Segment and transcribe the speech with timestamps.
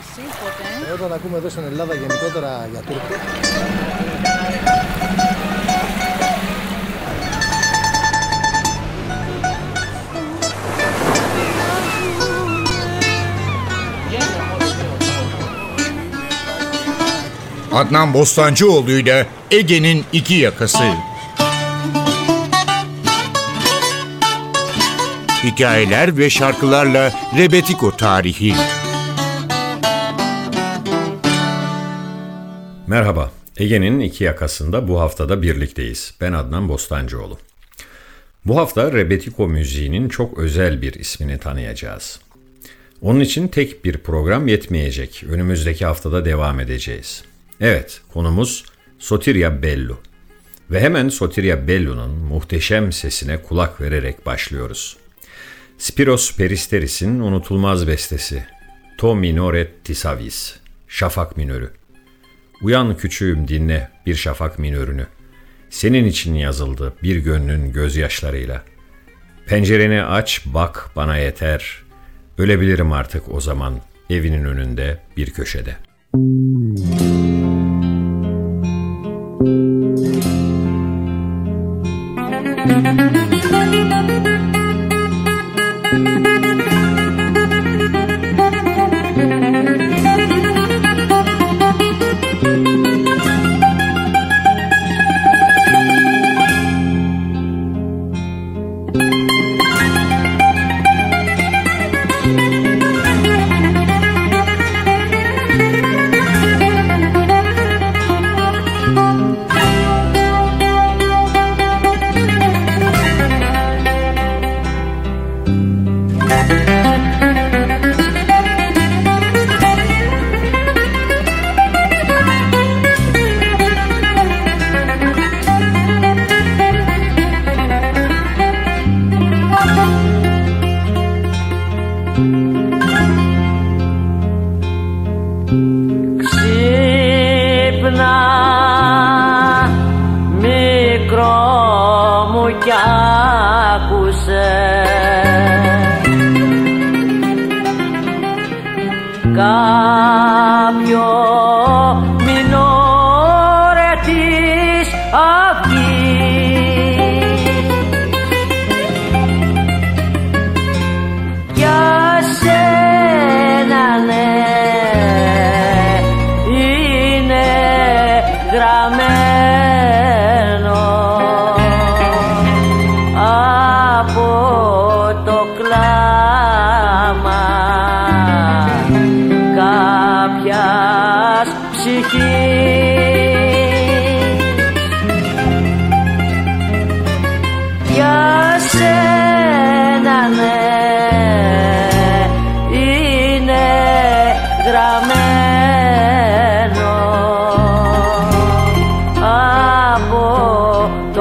[0.00, 0.92] ακούσει ποτέ.
[0.94, 3.14] Όταν ακούμε εδώ στην Ελλάδα γενικότερα για Τούρκο,
[17.80, 20.84] Adnan Bostancıoğlu ile Ege'nin iki yakası.
[25.44, 28.54] Hikayeler ve şarkılarla Rebetiko tarihi.
[32.91, 36.13] Merhaba, Ege'nin iki yakasında bu haftada birlikteyiz.
[36.21, 37.37] Ben Adnan Bostancıoğlu.
[38.45, 42.19] Bu hafta Rebetiko müziğinin çok özel bir ismini tanıyacağız.
[43.01, 45.23] Onun için tek bir program yetmeyecek.
[45.29, 47.23] Önümüzdeki haftada devam edeceğiz.
[47.61, 48.65] Evet, konumuz
[48.99, 49.99] Sotirya Bellu.
[50.71, 54.97] Ve hemen Sotirya Bellu'nun muhteşem sesine kulak vererek başlıyoruz.
[55.77, 58.45] Spiros Peristeris'in unutulmaz bestesi
[58.97, 60.55] To minore tisavis,
[60.87, 61.80] Şafak minörü.
[62.61, 65.05] Uyan küçüğüm dinle bir şafak minörünü.
[65.69, 68.63] Senin için yazıldı bir gönlün gözyaşlarıyla.
[69.45, 71.83] Pencereni aç bak bana yeter.
[72.37, 73.73] Ölebilirim artık o zaman
[74.09, 75.75] evinin önünde bir köşede.
[76.13, 77.00] Müzik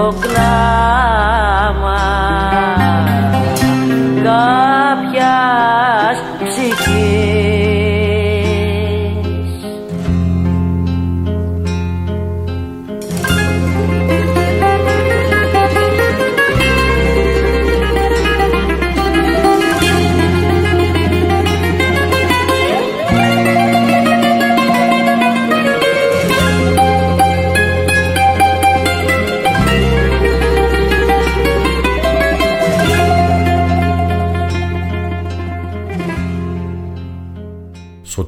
[0.00, 0.69] ก็กล้า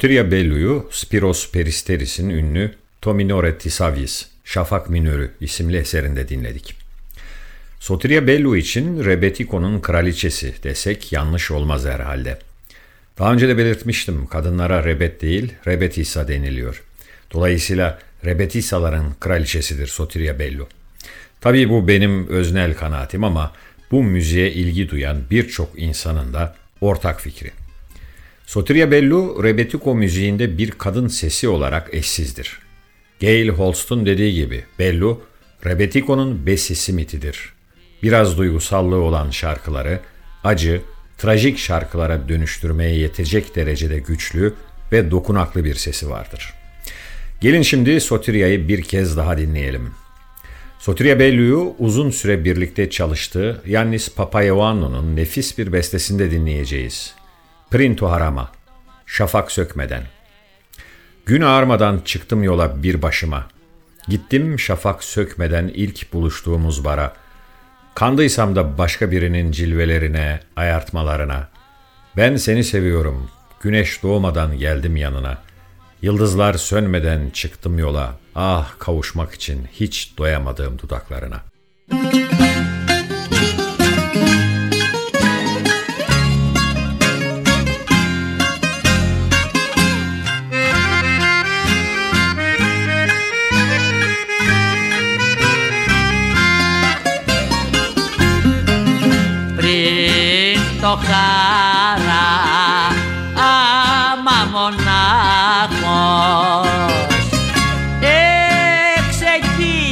[0.02, 6.74] Sotirya Bellu'yu Spiros Peristeris'in ünlü To minore tisavis, Şafak Minörü isimli eserinde dinledik.
[7.80, 12.38] Sotirya Bellu için Rebetiko'nun kraliçesi desek yanlış olmaz herhalde.
[13.18, 16.82] Daha önce de belirtmiştim kadınlara Rebet değil Rebetisa deniliyor.
[17.32, 20.68] Dolayısıyla Rebetisaların kraliçesidir Sotirya Bellu.
[21.40, 23.52] Tabii bu benim öznel kanaatim ama
[23.90, 27.61] bu müziğe ilgi duyan birçok insanın da ortak fikri.
[28.46, 32.58] Sotirya Bellu, Rebetiko müziğinde bir kadın sesi olarak eşsizdir.
[33.20, 35.20] Gail Holst'un dediği gibi Bellu,
[35.66, 37.52] Rebetiko'nun Bessie Smith'idir.
[38.02, 40.00] Biraz duygusallığı olan şarkıları,
[40.44, 40.80] acı,
[41.18, 44.54] trajik şarkılara dönüştürmeye yetecek derecede güçlü
[44.92, 46.54] ve dokunaklı bir sesi vardır.
[47.40, 49.90] Gelin şimdi Sotirya'yı bir kez daha dinleyelim.
[50.78, 57.14] Sotirya Bellu'yu uzun süre birlikte çalıştığı Yannis Papaioanou'nun nefis bir bestesinde dinleyeceğiz.
[57.72, 58.50] Printo Harama,
[59.06, 60.02] Şafak Sökmeden.
[61.26, 63.46] Gün ağarmadan çıktım yola bir başıma.
[64.08, 67.12] Gittim şafak sökmeden ilk buluştuğumuz bara.
[67.94, 71.48] Kandıysam da başka birinin cilvelerine, ayartmalarına.
[72.16, 73.30] Ben seni seviyorum.
[73.60, 75.38] Güneş doğmadan geldim yanına.
[76.02, 78.18] Yıldızlar sönmeden çıktım yola.
[78.34, 81.40] Ah kavuşmak için hiç doyamadığım dudaklarına.
[100.96, 102.30] Χαρά
[103.34, 105.88] άμα μονάχος.
[108.98, 109.86] Εξεκίνησα.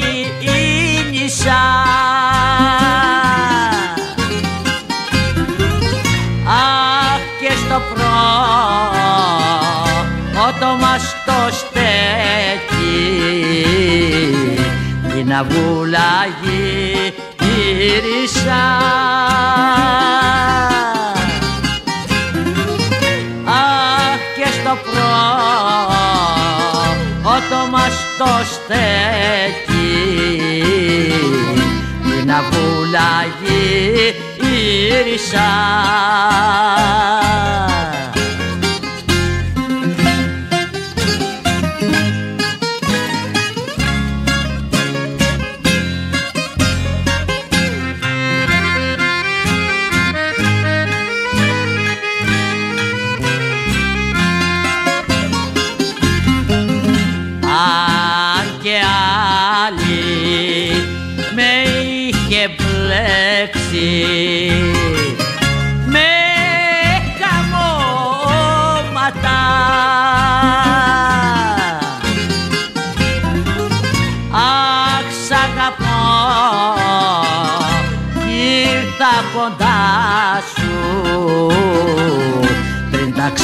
[6.46, 7.78] Αχ και στο
[10.44, 13.00] πρώτο μας το στέκει
[15.08, 16.12] την αβούλα
[17.38, 18.64] γύρισα
[28.20, 29.54] στο να
[32.12, 32.30] την
[33.42, 35.50] η γύρισα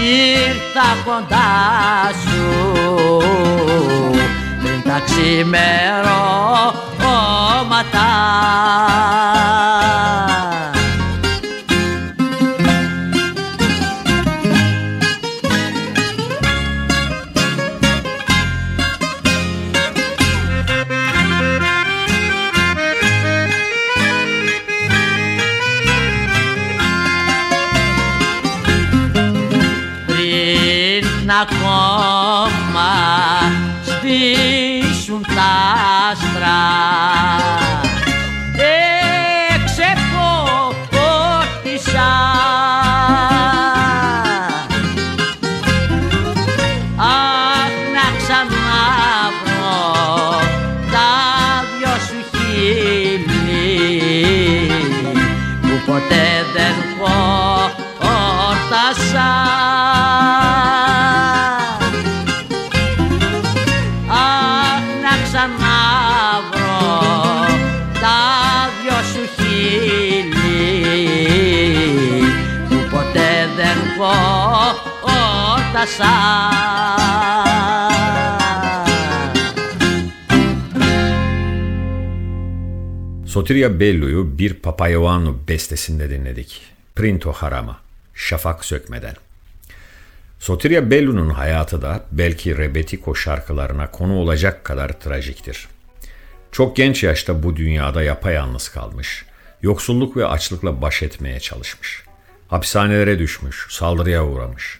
[0.00, 1.52] ήρθα κοντά
[2.24, 2.46] σου.
[4.62, 5.66] Πριν τα ξημερώματα
[31.26, 32.90] πριν ακόμα
[33.84, 35.52] σβήσουν τα
[36.10, 37.65] άστρα
[74.05, 74.05] δεν
[75.01, 76.13] χόρτασα
[83.35, 86.61] Sotiria Bellu'yu bir Papayovanu bestesinde dinledik.
[86.95, 87.79] Printo Harama,
[88.13, 89.15] Şafak Sökmeden.
[90.39, 95.67] Sotiria Bellu'nun hayatı da belki Rebetiko şarkılarına konu olacak kadar trajiktir.
[96.51, 99.25] Çok genç yaşta bu dünyada yapayalnız kalmış,
[99.61, 102.04] yoksulluk ve açlıkla baş etmeye çalışmış.
[102.48, 104.78] Hapishanelere düşmüş, saldırıya uğramış.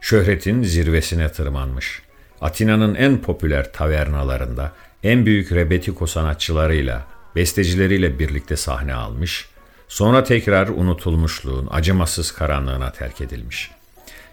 [0.00, 2.02] Şöhretin zirvesine tırmanmış.
[2.40, 7.06] Atina'nın en popüler tavernalarında en büyük rebetiko sanatçılarıyla,
[7.36, 9.48] bestecileriyle birlikte sahne almış,
[9.88, 13.70] sonra tekrar unutulmuşluğun acımasız karanlığına terk edilmiş.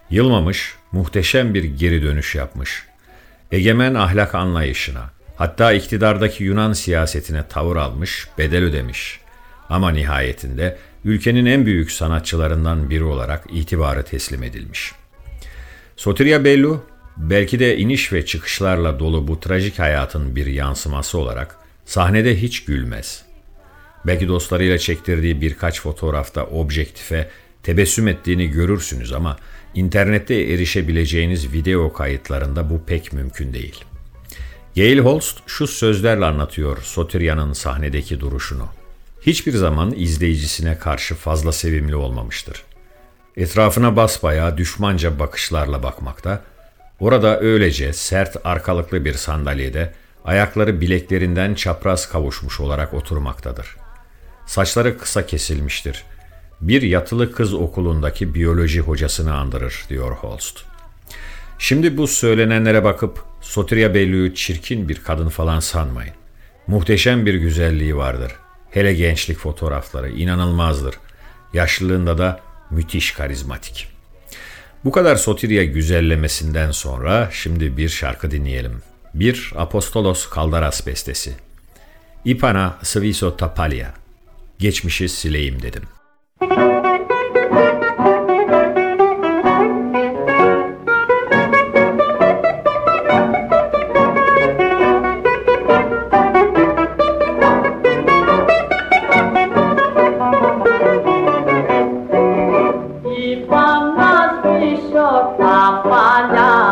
[0.09, 2.85] Yılmamış, muhteşem bir geri dönüş yapmış.
[3.51, 9.19] Egemen ahlak anlayışına, hatta iktidardaki Yunan siyasetine tavır almış, bedel ödemiş.
[9.69, 14.91] Ama nihayetinde ülkenin en büyük sanatçılarından biri olarak itibarı teslim edilmiş.
[15.95, 16.83] Sotiria Bellu,
[17.17, 21.55] belki de iniş ve çıkışlarla dolu bu trajik hayatın bir yansıması olarak
[21.85, 23.23] sahnede hiç gülmez.
[24.07, 27.29] Belki dostlarıyla çektirdiği birkaç fotoğrafta objektife
[27.63, 29.37] tebessüm ettiğini görürsünüz ama
[29.75, 33.83] internette erişebileceğiniz video kayıtlarında bu pek mümkün değil.
[34.75, 38.80] Gail Holst şu sözlerle anlatıyor Sotirya'nın sahnedeki duruşunu.
[39.21, 42.63] Hiçbir zaman izleyicisine karşı fazla sevimli olmamıştır.
[43.37, 46.41] Etrafına basbayağı düşmanca bakışlarla bakmakta,
[46.99, 49.93] orada öylece sert arkalıklı bir sandalyede
[50.25, 53.75] ayakları bileklerinden çapraz kavuşmuş olarak oturmaktadır.
[54.45, 56.03] Saçları kısa kesilmiştir.
[56.61, 60.59] Bir yatılı kız okulundaki biyoloji hocasını andırır diyor Holst.
[61.59, 66.13] Şimdi bu söylenenlere bakıp Sotirya Bellu'yu çirkin bir kadın falan sanmayın.
[66.67, 68.31] Muhteşem bir güzelliği vardır.
[68.71, 70.95] Hele gençlik fotoğrafları inanılmazdır.
[71.53, 73.87] Yaşlılığında da müthiş karizmatik.
[74.85, 78.81] Bu kadar Sotiria güzellemesinden sonra şimdi bir şarkı dinleyelim.
[79.13, 81.33] Bir Apostolos Kaldaras bestesi.
[82.25, 83.87] Ipana Sviso Tapalia.
[84.59, 85.83] Geçmişi sileyim dedim.
[86.41, 86.80] Müzik
[105.37, 106.70] 爸爸呀。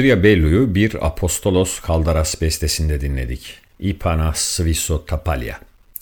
[0.00, 3.58] Sotirya Bellu'yu bir Apostolos Kaldaras bestesinde dinledik.
[3.80, 5.60] İpana Sviso Tapalya.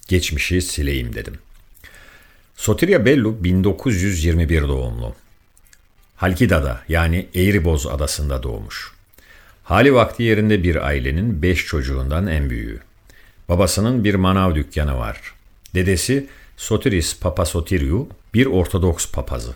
[0.08, 1.38] Geçmişi sileyim dedim.
[2.56, 5.14] Sotirya Bellu 1921 doğumlu.
[6.16, 8.92] Halkida'da yani Eğriboz adasında doğmuş.
[9.64, 12.80] Hali vakti yerinde bir ailenin beş çocuğundan en büyüğü.
[13.48, 15.34] Babasının bir manav dükkanı var.
[15.74, 16.26] Dedesi
[16.56, 19.54] Sotiris Papasotiriou bir Ortodoks papazı.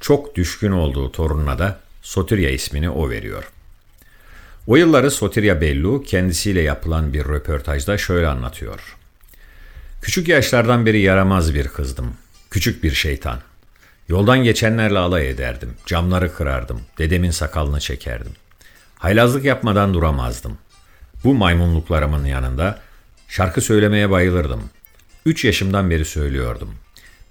[0.00, 3.44] Çok düşkün olduğu torununa da Sotirya ismini o veriyor.
[4.66, 8.96] O yılları Sotirya Bellu kendisiyle yapılan bir röportajda şöyle anlatıyor.
[10.02, 12.14] Küçük yaşlardan beri yaramaz bir kızdım.
[12.50, 13.40] Küçük bir şeytan.
[14.08, 15.74] Yoldan geçenlerle alay ederdim.
[15.86, 16.80] Camları kırardım.
[16.98, 18.32] Dedemin sakalını çekerdim.
[18.98, 20.58] Haylazlık yapmadan duramazdım.
[21.24, 22.78] Bu maymunluklarımın yanında
[23.28, 24.70] şarkı söylemeye bayılırdım.
[25.26, 26.74] 3 yaşımdan beri söylüyordum.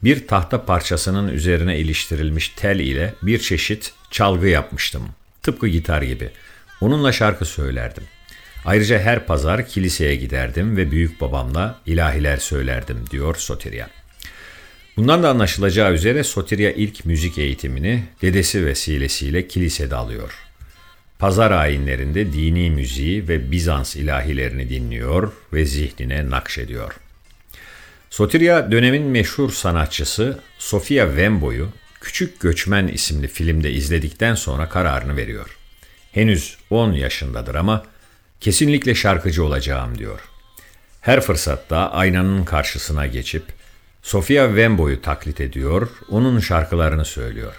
[0.04, 5.04] Bir tahta parçasının üzerine iliştirilmiş tel ile bir çeşit çalgı yapmıştım.
[5.44, 6.32] Tıpkı gitar gibi.
[6.86, 8.04] Onunla şarkı söylerdim.
[8.66, 13.90] Ayrıca her pazar kiliseye giderdim ve büyük babamla ilahiler söylerdim diyor Sotirya.
[14.98, 20.34] Bundan da anlaşılacağı üzere Sotirya ilk müzik eğitimini dedesi vesilesiyle kilisede alıyor.
[21.20, 26.94] Pazar ayinlerinde dini müziği ve Bizans ilahilerini dinliyor ve zihnine nakşediyor.
[28.10, 31.70] Sotirya dönemin meşhur sanatçısı Sofia Wembo'yu
[32.02, 35.58] Küçük Göçmen isimli filmde izledikten sonra kararını veriyor.
[36.16, 37.84] Henüz 10 yaşındadır ama
[38.40, 40.20] kesinlikle şarkıcı olacağım diyor.
[41.02, 43.44] Her fırsatta aynanın karşısına geçip
[44.04, 47.54] Sofia Wembo'yu taklit ediyor, onun şarkılarını söylüyor.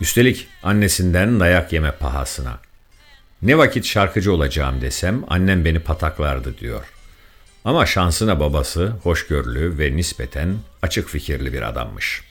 [0.00, 2.58] Üstelik annesinden dayak yeme pahasına.
[3.42, 6.84] Ne vakit şarkıcı olacağım desem annem beni pataklardı diyor.
[7.64, 12.29] Ama şansına babası hoşgörülü ve nispeten açık fikirli bir adammış.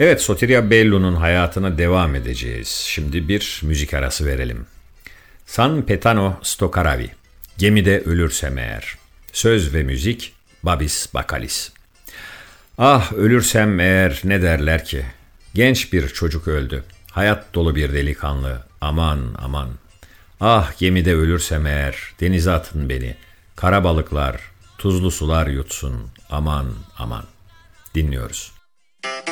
[0.00, 2.68] Evet Sotiria Bellu'nun hayatına devam edeceğiz.
[2.68, 4.66] Şimdi bir müzik arası verelim.
[5.46, 7.10] San Petano Stokaravi.
[7.58, 8.98] Gemide ölürsem eğer.
[9.32, 11.72] Söz ve müzik Babis Bakalis.
[12.78, 15.04] Ah ölürsem eğer ne derler ki?
[15.54, 16.84] Genç bir çocuk öldü.
[17.10, 18.62] Hayat dolu bir delikanlı.
[18.80, 19.68] Aman aman.
[20.40, 23.16] Ah gemide ölürsem eğer denize atın beni.
[23.56, 24.40] Kara balıklar,
[24.78, 26.10] tuzlu sular yutsun.
[26.30, 26.66] Aman
[26.98, 27.24] aman.
[27.94, 28.52] Dinliyoruz.
[29.04, 29.29] Ay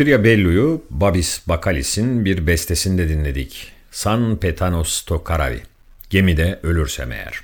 [0.00, 3.72] Sotirya Bellu'yu Babis Bakalis'in bir bestesinde dinledik.
[3.90, 5.60] San Petanos Tokaravi.
[6.10, 7.40] Gemide ölürsem eğer.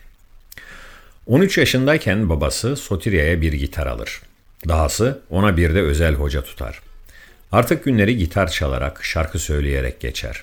[1.27, 4.21] 13 yaşındayken babası Sotirya'ya bir gitar alır.
[4.69, 6.81] Dahası ona bir de özel hoca tutar.
[7.53, 10.43] Artık günleri gitar çalarak, şarkı söyleyerek geçer.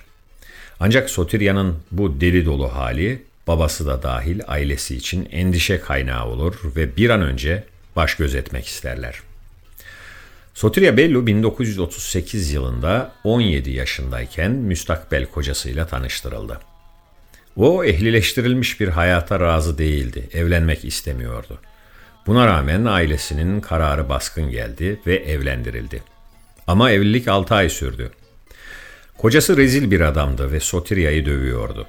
[0.80, 6.96] Ancak Sotirya'nın bu deli dolu hali babası da dahil ailesi için endişe kaynağı olur ve
[6.96, 7.64] bir an önce
[7.96, 9.20] baş göz etmek isterler.
[10.54, 16.60] Sotirya Bellu 1938 yılında 17 yaşındayken müstakbel kocasıyla tanıştırıldı.
[17.56, 21.58] O ehlileştirilmiş bir hayata razı değildi, evlenmek istemiyordu.
[22.26, 26.02] Buna rağmen ailesinin kararı baskın geldi ve evlendirildi.
[26.66, 28.10] Ama evlilik 6 ay sürdü.
[29.18, 31.86] Kocası rezil bir adamdı ve Sotirya'yı dövüyordu.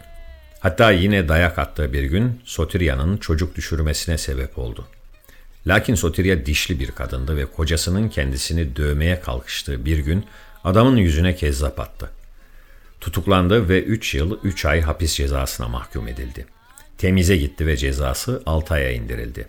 [0.59, 4.87] Hatta yine dayak attığı bir gün Sotirya'nın çocuk düşürmesine sebep oldu.
[5.67, 10.25] Lakin Sotirya dişli bir kadındı ve kocasının kendisini dövmeye kalkıştığı bir gün
[10.63, 12.11] adamın yüzüne kezzap attı.
[13.01, 16.45] Tutuklandı ve 3 yıl 3 ay hapis cezasına mahkum edildi.
[16.97, 19.47] Temize gitti ve cezası 6 aya indirildi.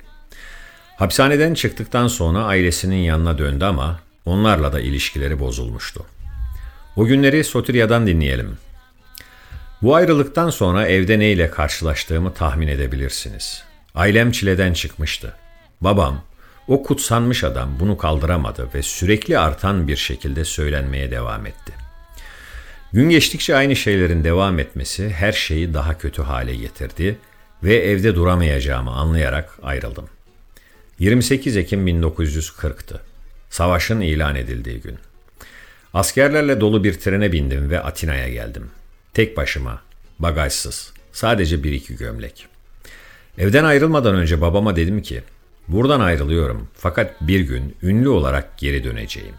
[0.96, 6.06] Hapishaneden çıktıktan sonra ailesinin yanına döndü ama onlarla da ilişkileri bozulmuştu.
[6.96, 8.58] O günleri Sotirya'dan dinleyelim.
[9.82, 13.62] Bu ayrılıktan sonra evde neyle karşılaştığımı tahmin edebilirsiniz.
[13.94, 15.36] Ailem çileden çıkmıştı.
[15.80, 16.22] Babam,
[16.68, 21.72] o kutsanmış adam bunu kaldıramadı ve sürekli artan bir şekilde söylenmeye devam etti.
[22.92, 27.18] Gün geçtikçe aynı şeylerin devam etmesi her şeyi daha kötü hale getirdi
[27.62, 30.08] ve evde duramayacağımı anlayarak ayrıldım.
[30.98, 33.00] 28 Ekim 1940'tı.
[33.50, 34.98] Savaşın ilan edildiği gün.
[35.94, 38.70] Askerlerle dolu bir trene bindim ve Atina'ya geldim.
[39.14, 39.82] Tek başıma,
[40.18, 42.46] bagajsız, sadece bir iki gömlek.
[43.38, 45.22] Evden ayrılmadan önce babama dedim ki,
[45.68, 49.34] buradan ayrılıyorum fakat bir gün ünlü olarak geri döneceğim.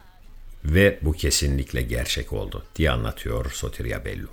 [0.65, 4.27] Ve bu kesinlikle gerçek oldu diye anlatıyor Sotirya Bellu.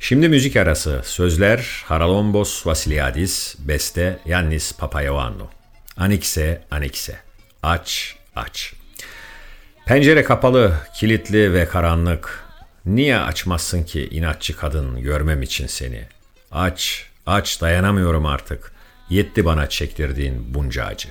[0.00, 5.48] Şimdi müzik arası, sözler Haralombos Vasiliadis, beste Yannis Papayoannou.
[5.96, 7.16] Anikse, anikse.
[7.62, 8.72] Aç, aç.
[9.86, 12.44] Pencere kapalı, kilitli ve karanlık.
[12.86, 16.06] Niye açmazsın ki inatçı kadın görmem için seni?
[16.52, 18.72] Aç, aç dayanamıyorum artık.
[19.09, 21.09] Yetti bana çektirdiğin bunca acı.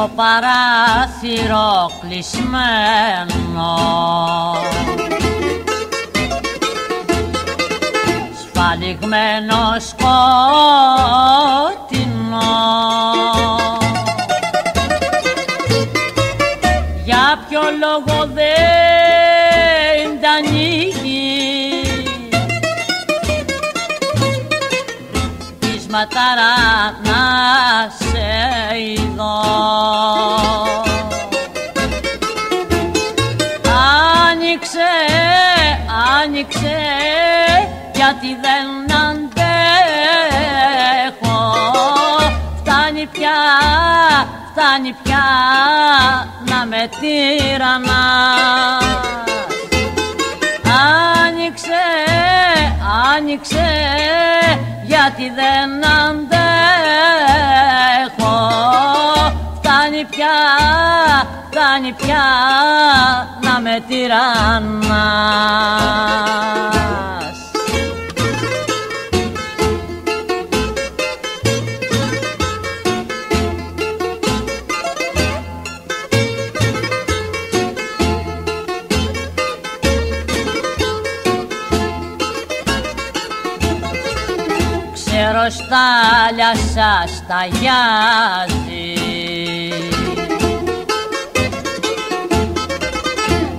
[0.00, 3.76] Το παράθυρο κλεισμένο
[8.65, 10.09] Σφαλιγμένο σκότεινο
[17.03, 18.45] Για ποιο λόγο δεν
[20.21, 21.25] τα ανοίγει;
[25.59, 26.51] Πείσματαρα
[27.03, 27.04] να
[38.25, 38.67] γιατί δεν
[39.07, 40.23] αντέχω.
[42.59, 43.37] Φτάνει πια,
[44.51, 45.25] φτάνει πια
[46.45, 48.83] να με τύραννας
[51.25, 51.85] Άνοιξε,
[53.15, 53.69] άνοιξε
[54.83, 56.37] γιατί δεν αντέχω.
[59.57, 60.35] Φτάνει πια,
[61.49, 62.25] φτάνει πια
[63.41, 64.85] να με τυραννάς
[85.75, 88.93] Ξέρω στα άλλα σας ταγιάζει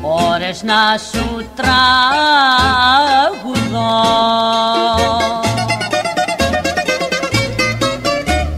[0.00, 1.74] Ώρες να σου τραγουδώ.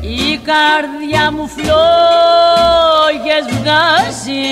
[0.01, 4.47] Η καρδιά μου φλόγες βγάζει.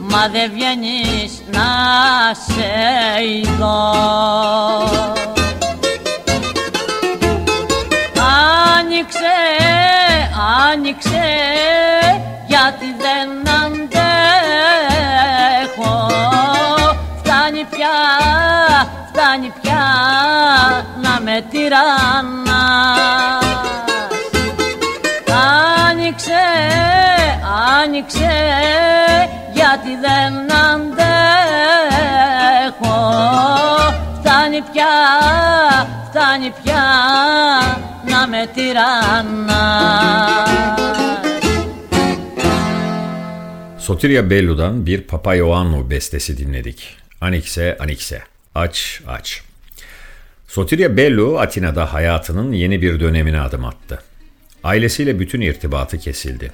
[0.00, 1.31] Μα δεν βγαίνεις
[1.62, 2.72] να σε
[3.24, 3.82] ειδώ.
[8.78, 9.38] Άνοιξε,
[10.70, 11.28] άνοιξε
[12.46, 13.28] γιατί δεν
[13.64, 14.10] αντέχω.
[17.18, 17.96] Φτάνει πια,
[19.08, 19.84] φτάνει πια
[21.02, 22.51] να με τυραννάς
[34.51, 34.93] Φτάνει πια,
[36.09, 36.83] φτάνει πια
[38.27, 39.59] με τυραννάς
[43.87, 46.95] Sotiria Bellu'dan bir Papa Ioannou bestesi dinledik.
[47.21, 48.21] Anikse Anikse.
[48.55, 49.41] Aç aç.
[50.47, 54.03] Sotiria Bellu Atina'da hayatının yeni bir dönemine adım attı.
[54.63, 56.51] Ailesiyle bütün irtibatı kesildi.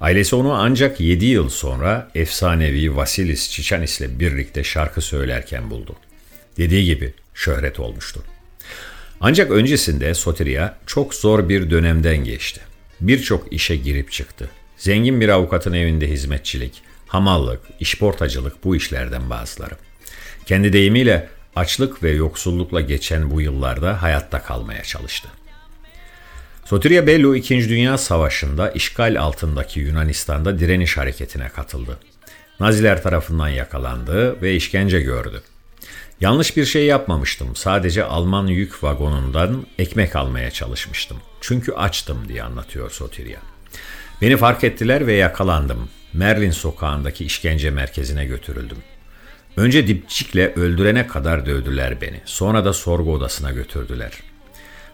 [0.00, 5.96] Ailesi onu ancak 7 yıl sonra efsanevi Vasilis Çiçanis'le birlikte şarkı söylerken buldu.
[6.56, 8.23] Dediği gibi şöhret olmuştu.
[9.21, 12.61] Ancak öncesinde Sotiria çok zor bir dönemden geçti.
[13.01, 14.49] Birçok işe girip çıktı.
[14.77, 19.73] Zengin bir avukatın evinde hizmetçilik, hamallık, işportacılık bu işlerden bazıları.
[20.45, 25.27] Kendi deyimiyle açlık ve yoksullukla geçen bu yıllarda hayatta kalmaya çalıştı.
[26.65, 27.69] Sotiria Bellu 2.
[27.69, 31.97] Dünya Savaşı'nda işgal altındaki Yunanistan'da direniş hareketine katıldı.
[32.59, 35.43] Naziler tarafından yakalandı ve işkence gördü.
[36.21, 37.55] Yanlış bir şey yapmamıştım.
[37.55, 41.17] Sadece Alman yük vagonundan ekmek almaya çalışmıştım.
[41.41, 43.39] Çünkü açtım diye anlatıyor Sotiria.
[44.21, 45.89] Beni fark ettiler ve yakalandım.
[46.13, 48.77] Merlin sokağındaki işkence merkezine götürüldüm.
[49.57, 52.21] Önce dipçikle öldürene kadar dövdüler beni.
[52.25, 54.11] Sonra da sorgu odasına götürdüler.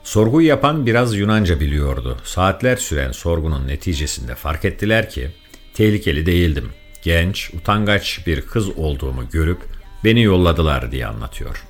[0.04, 2.18] Sorguyu yapan biraz Yunanca biliyordu.
[2.24, 5.32] Saatler süren sorgunun neticesinde fark ettiler ki
[5.74, 6.70] tehlikeli değildim.
[7.02, 9.75] Genç, utangaç bir kız olduğumu görüp
[10.06, 11.64] beni yolladılar diye anlatıyor.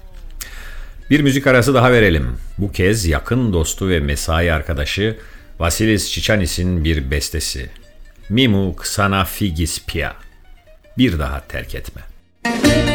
[1.10, 2.38] Bir müzik arası daha verelim.
[2.58, 5.18] Bu kez yakın dostu ve mesai arkadaşı
[5.60, 7.70] Vasilis Çiçanis'in bir bestesi.
[8.30, 10.14] Mimu Xana Figis Pia.
[10.98, 12.02] Bir daha terk etme.
[12.46, 12.95] Το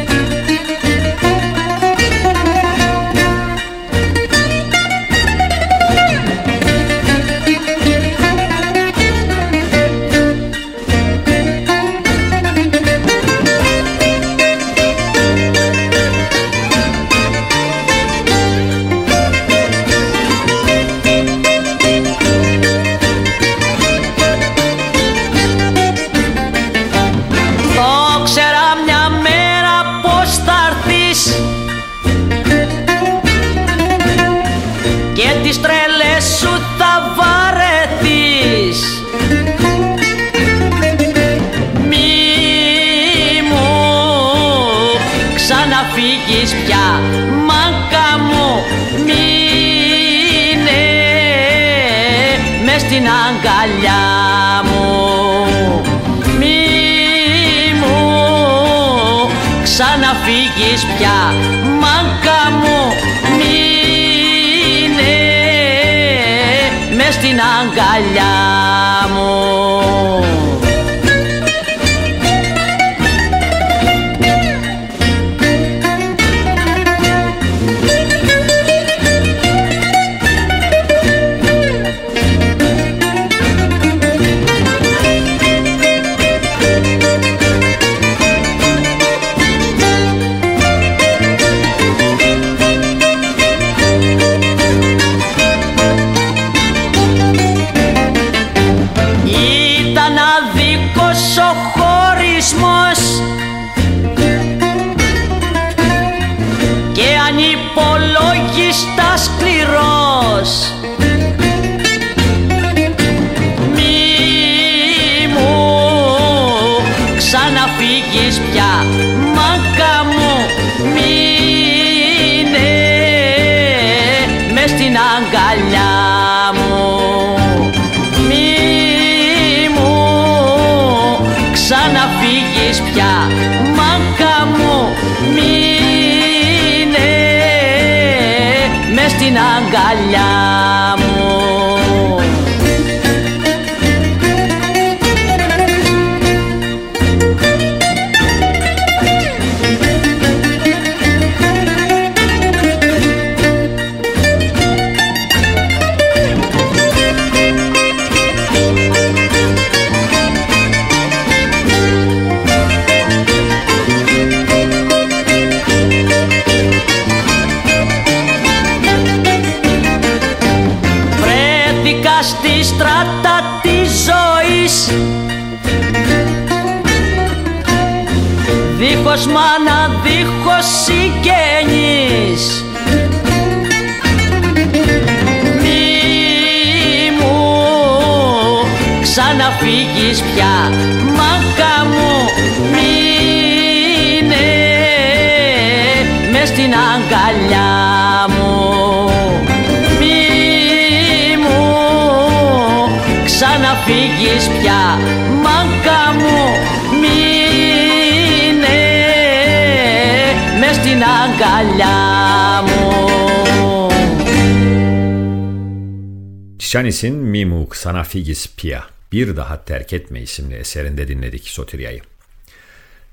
[216.71, 218.81] Çiçanis'in Mimuk Sana Figis Pia
[219.11, 222.01] Bir Daha Terk Etme isimli eserinde dinledik Sotirya'yı.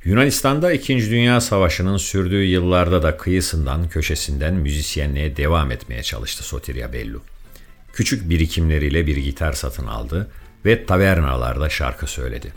[0.05, 1.11] Yunanistan'da 2.
[1.11, 7.23] Dünya Savaşı'nın sürdüğü yıllarda da kıyısından köşesinden müzisyenliğe devam etmeye çalıştı Sotirya Bellu.
[7.92, 10.31] Küçük birikimleriyle bir gitar satın aldı
[10.64, 12.53] ve tavernalarda şarkı söyledi.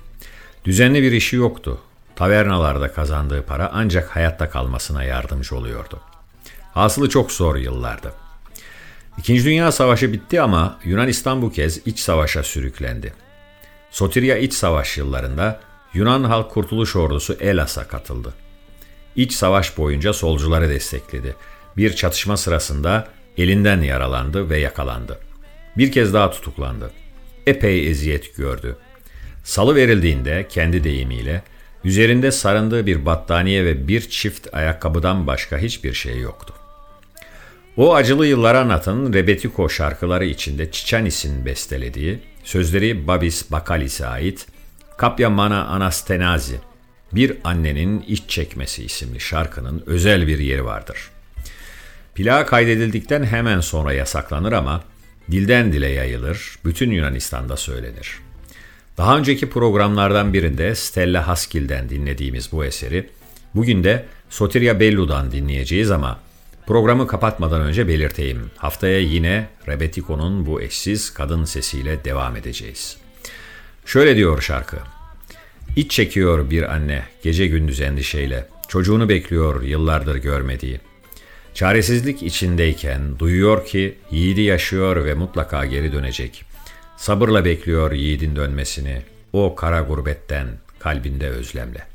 [0.65, 1.81] Düzenli bir işi yoktu.
[2.15, 5.99] Tavernalarda kazandığı para ancak hayatta kalmasına yardımcı oluyordu.
[6.73, 8.20] Hasılı çok zor yıllardı.
[9.17, 13.13] İkinci Dünya Savaşı bitti ama Yunanistan bu kez iç savaşa sürüklendi.
[13.91, 15.59] Sotirya iç savaş yıllarında
[15.93, 18.33] Yunan Halk Kurtuluş Ordusu Elas'a katıldı.
[19.15, 21.35] İç savaş boyunca solcuları destekledi.
[21.77, 25.19] Bir çatışma sırasında elinden yaralandı ve yakalandı.
[25.77, 26.91] Bir kez daha tutuklandı.
[27.47, 28.77] Epey eziyet gördü.
[29.43, 31.43] Salı verildiğinde kendi deyimiyle
[31.83, 36.53] üzerinde sarındığı bir battaniye ve bir çift ayakkabıdan başka hiçbir şey yoktu.
[37.81, 44.47] O acılı yılları anlatan Rebetiko şarkıları içinde Çiçanis'in bestelediği, sözleri Babis Bakalis'e ait
[44.97, 46.55] Kapya Mana Anastenazi,
[47.13, 50.97] Bir Annenin İç Çekmesi isimli şarkının özel bir yeri vardır.
[52.15, 54.83] Plağa kaydedildikten hemen sonra yasaklanır ama
[55.31, 58.19] dilden dile yayılır, bütün Yunanistan'da söylenir.
[58.97, 63.09] Daha önceki programlardan birinde Stella Haskell'den dinlediğimiz bu eseri,
[63.55, 66.19] bugün de Sotirya Bellu'dan dinleyeceğiz ama
[66.67, 68.51] programı kapatmadan önce belirteyim.
[68.57, 72.97] Haftaya yine Rebetiko'nun bu eşsiz kadın sesiyle devam edeceğiz.
[73.85, 74.77] Şöyle diyor şarkı.
[75.75, 78.47] İç çekiyor bir anne gece gündüz endişeyle.
[78.67, 80.79] Çocuğunu bekliyor yıllardır görmediği.
[81.53, 86.45] Çaresizlik içindeyken duyuyor ki yiğidi yaşıyor ve mutlaka geri dönecek.
[86.97, 89.01] Sabırla bekliyor yiğidin dönmesini.
[89.33, 90.47] O kara gurbetten
[90.79, 91.90] kalbinde özlemle.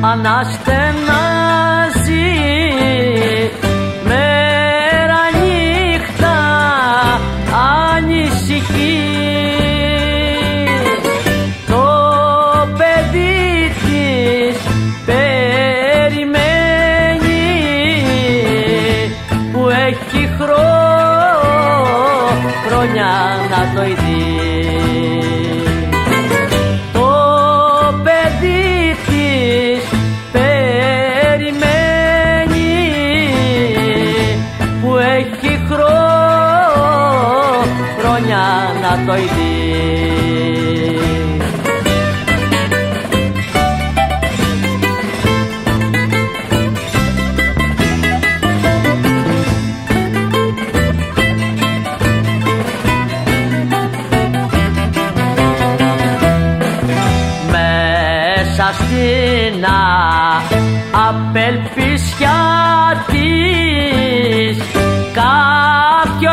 [0.00, 1.17] αναστενάζει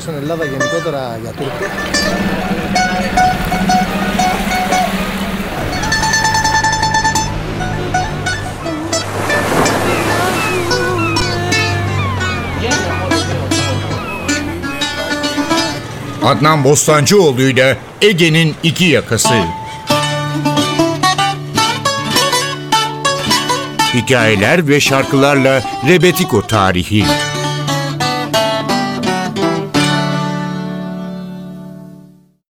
[0.00, 1.64] στην Ελλάδα γενικότερα για Τούρκο,
[16.22, 19.34] Adnan Bostancıoğlu ile Ege'nin iki yakası.
[23.94, 27.04] Hikayeler ve şarkılarla Rebetiko tarihi.